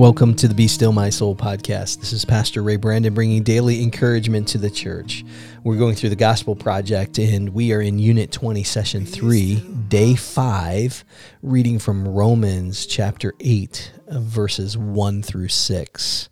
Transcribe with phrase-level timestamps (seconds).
[0.00, 2.00] Welcome to the Be Still My Soul podcast.
[2.00, 5.26] This is Pastor Ray Brandon bringing daily encouragement to the church.
[5.62, 9.56] We're going through the Gospel Project and we are in Unit 20, Session 3,
[9.88, 11.04] Day 5,
[11.42, 16.28] reading from Romans chapter 8, verses 1 through 6.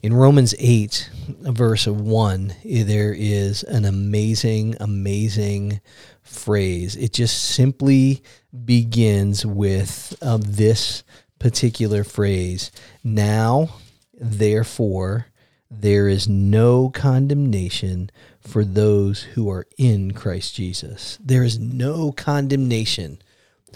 [0.00, 1.10] In Romans 8,
[1.40, 5.80] verse 1, there is an amazing, amazing
[6.22, 6.94] phrase.
[6.94, 8.22] It just simply
[8.64, 11.02] begins with uh, this
[11.38, 12.70] particular phrase.
[13.02, 13.70] Now,
[14.14, 15.26] therefore,
[15.70, 18.10] there is no condemnation
[18.40, 21.18] for those who are in Christ Jesus.
[21.20, 23.20] There is no condemnation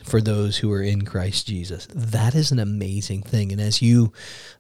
[0.05, 1.87] for those who are in Christ Jesus.
[1.95, 3.53] That is an amazing thing.
[3.53, 4.13] And as you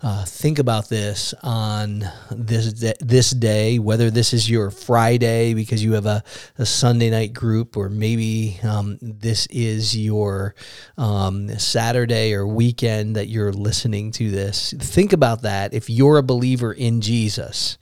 [0.03, 5.83] uh, think about this on this day, this day, whether this is your Friday because
[5.83, 6.23] you have a,
[6.59, 10.55] a Sunday night group, or maybe um, this is your
[10.97, 15.75] um, Saturday or weekend that you're listening to this, think about that.
[15.75, 17.79] If you're a believer in Jesus,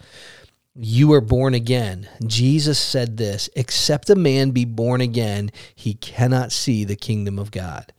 [0.75, 2.09] you are born again.
[2.27, 7.51] Jesus said this except a man be born again, he cannot see the kingdom of
[7.51, 7.93] God.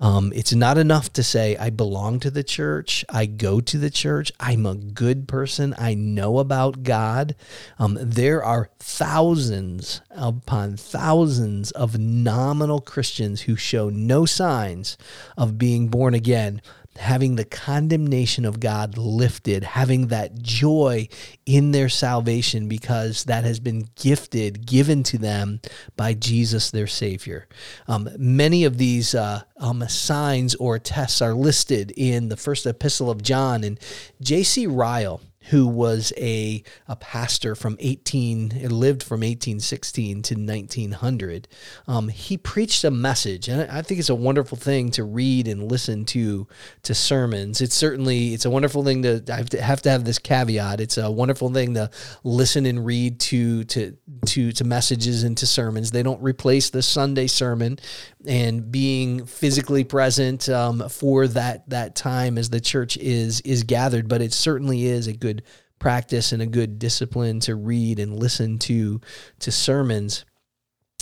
[0.00, 3.90] Um, it's not enough to say, I belong to the church, I go to the
[3.90, 7.34] church, I'm a good person, I know about God.
[7.80, 14.96] Um, there are thousands upon thousands of nominal Christians who show no signs
[15.36, 16.62] of being born again
[16.98, 21.08] having the condemnation of God lifted, having that joy
[21.46, 25.60] in their salvation because that has been gifted, given to them
[25.96, 27.48] by Jesus, their Savior.
[27.86, 33.10] Um, many of these uh, um, signs or tests are listed in the first epistle
[33.10, 33.78] of John, and
[34.20, 34.66] J.C.
[34.66, 41.48] Ryle who was a, a pastor from 18, lived from 1816 to 1900.
[41.86, 45.70] Um, he preached a message, and I think it's a wonderful thing to read and
[45.70, 46.46] listen to
[46.82, 47.60] to sermons.
[47.60, 50.80] It's certainly it's a wonderful thing to I have to have, to have this caveat.
[50.80, 51.90] It's a wonderful thing to
[52.24, 55.90] listen and read to to to to messages and to sermons.
[55.90, 57.78] They don't replace the Sunday sermon
[58.26, 64.08] and being physically present um, for that that time as the church is is gathered,
[64.08, 65.37] but it certainly is a good
[65.78, 69.00] practice and a good discipline to read and listen to
[69.40, 70.24] to sermons.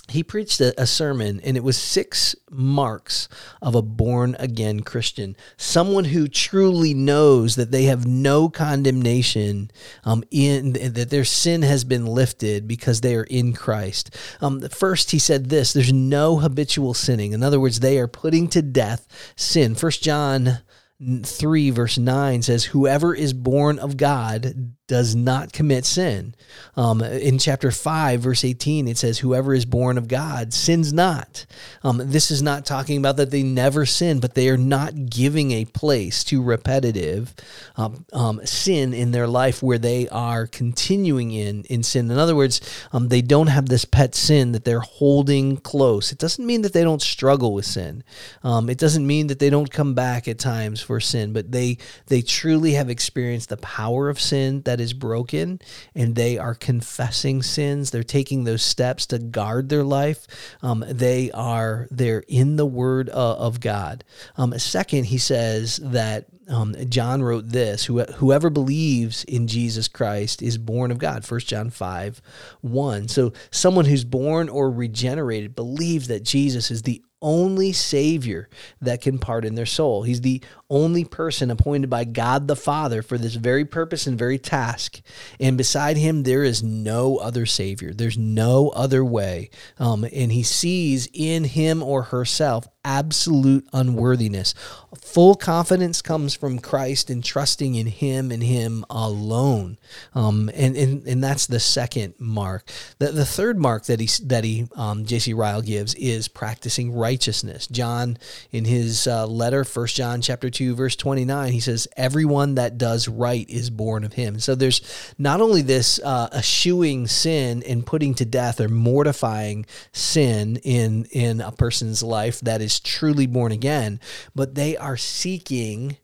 [0.08, 3.28] He preached a, a, sermon and it was six marks
[3.60, 5.36] of a born again christian.
[5.56, 9.69] Someone who truly knows that they have no condemnation
[10.04, 14.14] um, in that their sin has been lifted because they are in christ.
[14.41, 17.32] Um, first he said this there's no habitual sinning.
[17.32, 19.74] In other words they are putting to death sin.
[19.74, 20.58] First john
[21.00, 26.34] 3 verse 9 says whoever is born of god does not commit sin.
[26.76, 31.44] Um, in chapter 5, verse 18, it says, Whoever is born of God sins not.
[31.82, 35.50] Um, this is not talking about that they never sin, but they are not giving
[35.52, 37.34] a place to repetitive
[37.76, 42.10] um, um sin in their life where they are continuing in, in sin.
[42.10, 42.60] In other words,
[42.92, 46.12] um, they don't have this pet sin that they're holding close.
[46.12, 48.04] It doesn't mean that they don't struggle with sin.
[48.44, 51.78] Um, it doesn't mean that they don't come back at times for sin, but they,
[52.06, 55.59] they truly have experienced the power of sin that that is broken
[55.94, 57.91] and they are confessing sins.
[57.91, 60.26] They're taking those steps to guard their life.
[60.62, 64.04] Um, they are they're in the Word uh, of God.
[64.36, 70.59] Um, second, he says that um, John wrote this whoever believes in Jesus Christ is
[70.59, 71.28] born of God.
[71.28, 72.22] 1 John 5
[72.60, 73.09] 1.
[73.09, 78.49] So, someone who's born or regenerated believes that Jesus is the only Savior
[78.81, 80.03] that can pardon their soul.
[80.03, 84.38] He's the only person appointed by God the Father for this very purpose and very
[84.38, 85.00] task.
[85.41, 87.93] And beside him, there is no other Savior.
[87.93, 89.50] There's no other way.
[89.78, 94.54] Um, and he sees in him or herself absolute unworthiness.
[95.03, 99.77] Full confidence comes from Christ and trusting in Him and Him alone.
[100.15, 102.71] Um, and, and and that's the second mark.
[102.98, 105.34] The, the third mark that he that he um, J.C.
[105.34, 107.68] Ryle gives is practicing righteousness.
[107.68, 108.18] John
[108.50, 112.78] in his uh, letter, First John chapter two verse twenty nine, he says, "Everyone that
[112.78, 114.80] does right is born of Him." So there's
[115.16, 121.41] not only this uh, eschewing sin and putting to death or mortifying sin in in
[121.41, 124.00] a person's life that is truly born again,
[124.34, 125.98] but they are seeking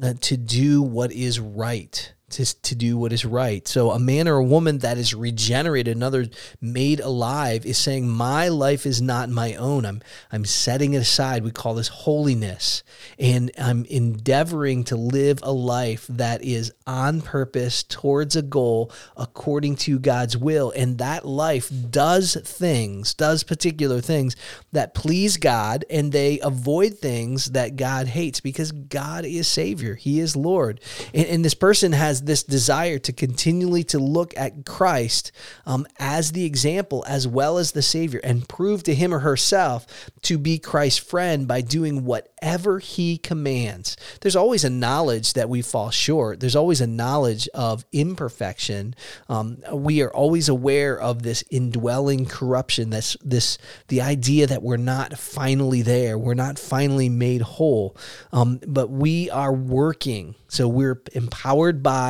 [0.00, 3.66] uh, to do what is right to, to do what is right.
[3.66, 6.26] So a man or a woman that is regenerated, another
[6.60, 9.86] made alive, is saying, My life is not my own.
[9.86, 10.02] I'm
[10.32, 11.44] I'm setting it aside.
[11.44, 12.82] We call this holiness.
[13.18, 19.76] And I'm endeavoring to live a life that is on purpose towards a goal according
[19.76, 20.72] to God's will.
[20.74, 24.34] And that life does things, does particular things
[24.72, 29.94] that please God, and they avoid things that God hates because God is Savior.
[29.94, 30.80] He is Lord.
[31.12, 35.32] And, and this person has this desire to continually to look at Christ
[35.66, 39.86] um, as the example as well as the Savior and prove to him or herself
[40.22, 43.96] to be Christ's friend by doing whatever he commands.
[44.20, 46.40] There's always a knowledge that we fall short.
[46.40, 48.94] There's always a knowledge of imperfection.
[49.28, 52.90] Um, we are always aware of this indwelling corruption.
[52.90, 56.18] That's this the idea that we're not finally there.
[56.18, 57.96] We're not finally made whole.
[58.32, 60.34] Um, but we are working.
[60.48, 62.03] So we're empowered by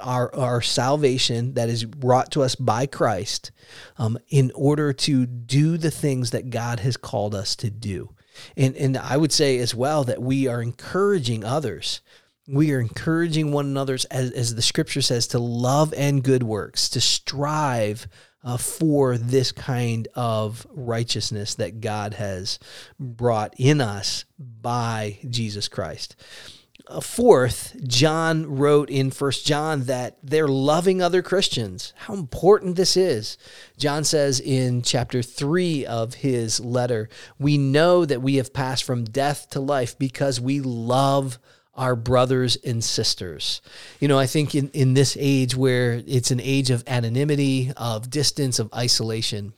[0.00, 3.50] our, our salvation that is brought to us by Christ
[3.98, 8.14] um, in order to do the things that God has called us to do.
[8.56, 12.00] And, and I would say as well that we are encouraging others.
[12.48, 16.88] We are encouraging one another, as, as the scripture says, to love and good works,
[16.90, 18.08] to strive
[18.44, 22.58] uh, for this kind of righteousness that God has
[22.98, 26.16] brought in us by Jesus Christ.
[26.92, 31.94] Uh, fourth, John wrote in First John that they're loving other Christians.
[31.96, 33.38] How important this is.
[33.78, 37.08] John says in chapter 3 of his letter,
[37.38, 41.38] we know that we have passed from death to life because we love
[41.74, 43.62] our brothers and sisters.
[43.98, 48.10] You know, I think in, in this age where it's an age of anonymity, of
[48.10, 49.54] distance, of isolation,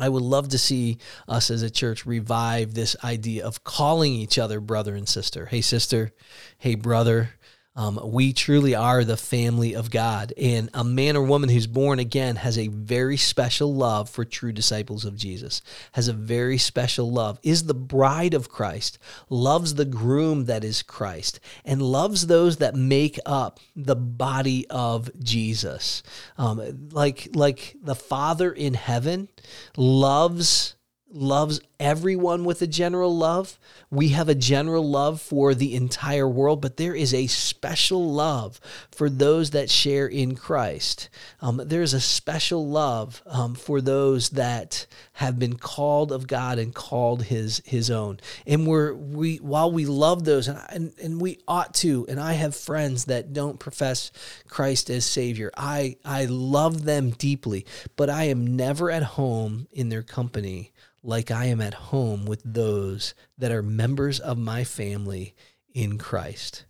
[0.00, 4.38] I would love to see us as a church revive this idea of calling each
[4.38, 5.46] other brother and sister.
[5.46, 6.12] Hey, sister.
[6.58, 7.30] Hey, brother.
[7.78, 10.32] Um, we truly are the family of God.
[10.36, 14.50] And a man or woman who's born again has a very special love for true
[14.50, 18.98] disciples of Jesus, has a very special love, is the bride of Christ,
[19.30, 25.08] loves the groom that is Christ, and loves those that make up the body of
[25.22, 26.02] Jesus.
[26.36, 29.28] Um, like, like the Father in heaven
[29.76, 30.74] loves
[31.10, 33.58] loves everyone with a general love.
[33.90, 38.60] We have a general love for the entire world, but there is a special love
[38.90, 41.08] for those that share in Christ.
[41.40, 46.74] Um, there's a special love um, for those that have been called of God and
[46.74, 48.20] called His His own.
[48.46, 52.06] And we're we while we love those, and and, and we ought to.
[52.08, 54.10] And I have friends that don't profess
[54.48, 55.50] Christ as Savior.
[55.56, 57.64] I I love them deeply,
[57.96, 60.72] but I am never at home in their company
[61.02, 65.34] like I am at home with those that are members of my family
[65.72, 66.64] in Christ.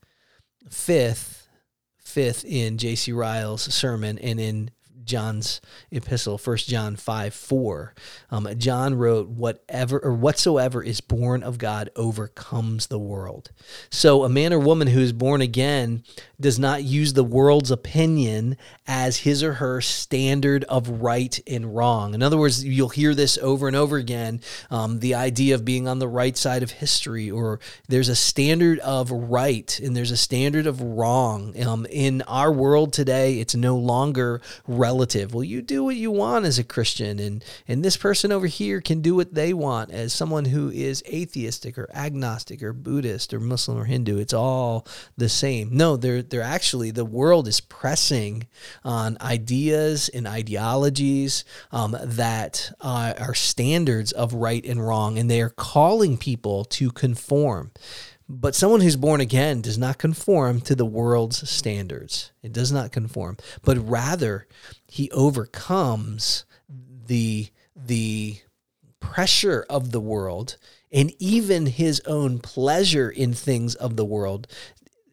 [0.70, 1.48] Fifth,
[1.96, 3.12] fifth in J.C.
[3.12, 4.70] Ryle's sermon and in
[5.08, 5.60] John's
[5.90, 7.94] epistle, 1 John 5 4.
[8.30, 13.50] Um, John wrote, Whatever or whatsoever is born of God overcomes the world.
[13.90, 16.04] So a man or woman who is born again
[16.38, 18.56] does not use the world's opinion
[18.86, 22.14] as his or her standard of right and wrong.
[22.14, 24.40] In other words, you'll hear this over and over again
[24.70, 28.78] um, the idea of being on the right side of history, or there's a standard
[28.80, 31.60] of right and there's a standard of wrong.
[31.64, 35.32] Um, in our world today, it's no longer relevant relative.
[35.32, 38.80] Well, you do what you want as a Christian, and and this person over here
[38.80, 43.38] can do what they want as someone who is atheistic or agnostic or Buddhist or
[43.38, 44.18] Muslim or Hindu.
[44.18, 44.86] It's all
[45.16, 45.68] the same.
[45.72, 48.48] No, they're they're actually the world is pressing
[48.82, 55.40] on ideas and ideologies um, that uh, are standards of right and wrong, and they
[55.40, 57.70] are calling people to conform.
[58.28, 62.32] But someone who's born again does not conform to the world's standards.
[62.42, 64.46] It does not conform, but rather
[64.86, 66.44] he overcomes
[67.06, 68.36] the the
[69.00, 70.56] pressure of the world
[70.92, 74.46] and even his own pleasure in things of the world.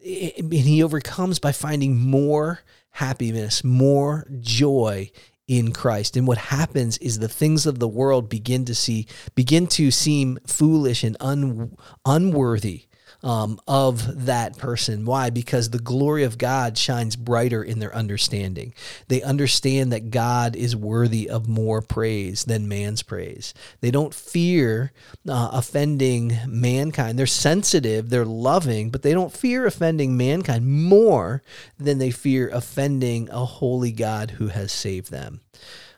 [0.04, 2.60] And he overcomes by finding more
[2.92, 5.10] happiness, more joy
[5.48, 6.18] in Christ.
[6.18, 10.38] And what happens is the things of the world begin to see begin to seem
[10.46, 12.88] foolish and un, unworthy
[13.26, 15.04] um, of that person.
[15.04, 15.32] Why?
[15.32, 18.76] Because the glory of God shines brighter in their understanding.
[19.08, 23.56] They understand that God is worthy of more praise than man's praise.
[23.82, 24.92] They don't fear
[25.28, 27.18] uh, offending mankind.
[27.18, 31.42] They're sensitive, they're loving, but they don't fear offending mankind more
[31.80, 35.42] than they fear offending a holy God who has saved them.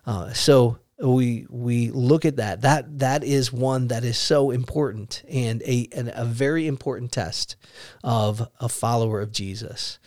[0.06, 2.62] Uh, so we we look at that.
[2.62, 7.56] That that is one that is so important and a an, a very important test
[8.04, 10.00] of a follower of Jesus.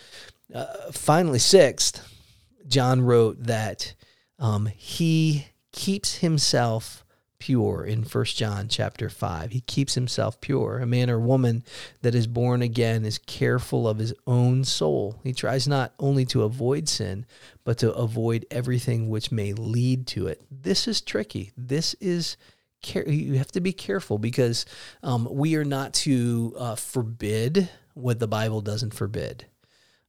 [0.52, 2.06] Uh, finally, sixth,
[2.66, 3.94] John wrote that
[4.38, 7.04] um, he keeps himself
[7.40, 9.50] pure in First John chapter 5.
[9.50, 10.78] He keeps himself pure.
[10.78, 11.64] A man or woman
[12.02, 15.18] that is born again is careful of his own soul.
[15.24, 17.26] He tries not only to avoid sin,
[17.64, 20.40] but to avoid everything which may lead to it.
[20.48, 21.50] This is tricky.
[21.56, 22.36] This is
[22.94, 24.64] you have to be careful because
[25.02, 29.44] um, we are not to uh, forbid what the Bible doesn't forbid.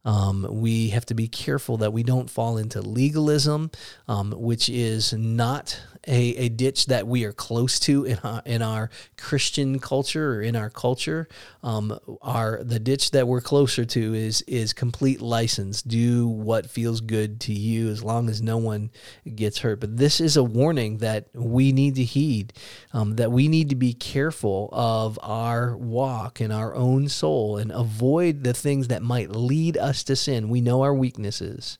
[0.04, 3.70] Um, we have to be careful that we don't fall into legalism,
[4.08, 8.62] um, which is not a, a ditch that we are close to in our, in
[8.62, 11.28] our Christian culture or in our culture.
[11.62, 15.82] Um, our the ditch that we're closer to is is complete license.
[15.82, 18.90] Do what feels good to you as long as no one
[19.34, 19.78] gets hurt.
[19.78, 22.52] But this is a warning that we need to heed.
[22.92, 27.70] Um, that we need to be careful of our walk and our own soul and
[27.70, 30.48] avoid the things that might lead us to sin.
[30.48, 31.78] We know our weaknesses,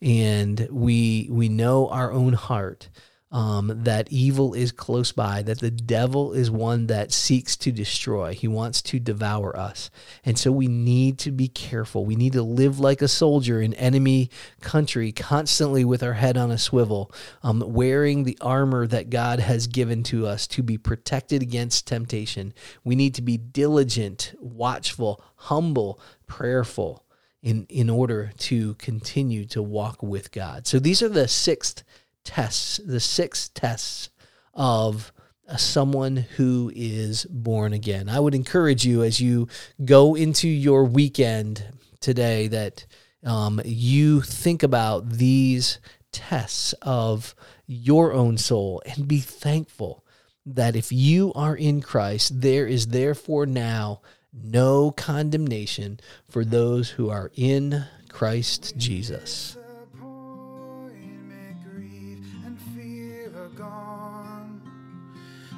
[0.00, 2.88] and we we know our own heart
[3.32, 8.34] um, that evil is close by, that the devil is one that seeks to destroy.
[8.34, 9.90] He wants to devour us.
[10.22, 12.04] And so we need to be careful.
[12.04, 14.28] We need to live like a soldier in enemy
[14.60, 17.10] country, constantly with our head on a swivel,
[17.42, 22.52] um, wearing the armor that God has given to us to be protected against temptation.
[22.84, 27.02] We need to be diligent, watchful, humble, prayerful.
[27.42, 30.68] In, in order to continue to walk with God.
[30.68, 31.82] So these are the sixth
[32.24, 34.10] tests, the six tests
[34.54, 35.12] of
[35.56, 38.08] someone who is born again.
[38.08, 39.48] I would encourage you as you
[39.84, 41.64] go into your weekend
[42.00, 42.86] today that
[43.24, 45.78] um, you think about these
[46.12, 47.34] tests of
[47.66, 50.04] your own soul and be thankful
[50.44, 54.00] that if you are in Christ, there is therefore now
[54.32, 59.56] no condemnation for those who are in Christ Jesus.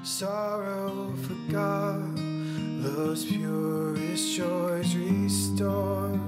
[0.04, 0.94] sorrow
[3.24, 6.20] purest joys restored.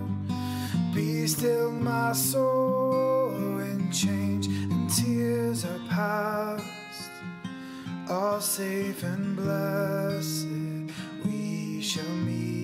[0.95, 7.11] Be still, my soul, and change and tears are past,
[8.09, 10.66] all safe and blessed
[11.97, 12.56] show me